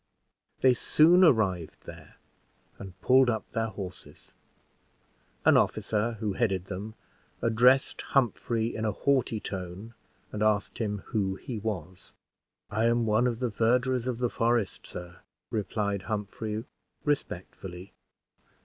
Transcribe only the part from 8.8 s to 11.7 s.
a haughty tone, and asked him who he